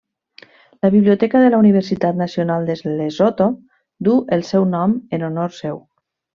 [0.85, 3.49] La biblioteca de la Universitat Nacional de Lesotho
[4.09, 5.81] duu el seu nom en honor seu.